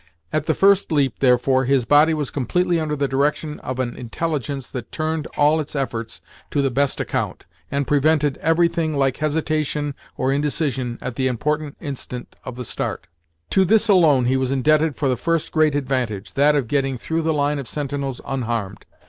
At 0.33 0.47
the 0.47 0.55
first 0.55 0.91
leap, 0.91 1.19
therefore, 1.19 1.65
his 1.65 1.85
body 1.85 2.15
was 2.15 2.31
completely 2.31 2.79
under 2.79 2.95
the 2.95 3.07
direction 3.07 3.59
of 3.59 3.77
an 3.77 3.95
intelligence 3.95 4.67
that 4.69 4.91
turned 4.91 5.27
all 5.37 5.59
its 5.59 5.75
efforts 5.75 6.21
to 6.49 6.63
the 6.63 6.71
best 6.71 6.99
account, 6.99 7.45
and 7.69 7.85
prevented 7.85 8.37
everything 8.37 8.97
like 8.97 9.17
hesitation 9.17 9.93
or 10.17 10.33
indecision 10.33 10.97
at 11.01 11.17
the 11.17 11.27
important 11.27 11.77
instant 11.79 12.35
of 12.43 12.55
the 12.55 12.65
start. 12.65 13.05
To 13.51 13.63
this 13.63 13.87
alone 13.89 14.23
was 14.39 14.49
he 14.49 14.53
indebted 14.55 14.95
for 14.95 15.07
the 15.07 15.15
first 15.15 15.51
great 15.51 15.75
advantage, 15.75 16.33
that 16.33 16.55
of 16.55 16.67
getting 16.67 16.97
through 16.97 17.21
the 17.21 17.31
line 17.31 17.59
of 17.59 17.69
sentinels 17.69 18.19
unharmed. 18.25 18.87